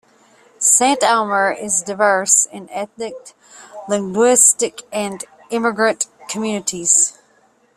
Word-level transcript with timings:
Saint-Omer 0.57 1.51
is 1.51 1.83
diverse 1.83 2.47
in 2.47 2.67
ethnic, 2.71 3.35
linguistic 3.87 4.81
and 4.91 5.25
immigrant 5.51 6.07
communities. 6.27 7.19